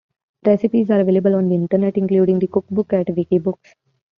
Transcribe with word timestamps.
Recipes 0.43 0.89
are 0.89 1.01
available 1.01 1.35
on 1.35 1.47
the 1.47 1.53
Internet, 1.53 1.95
including 1.95 2.39
the 2.39 2.47
cookbook 2.47 2.91
at 2.93 3.05
Wikibooks. 3.05 3.75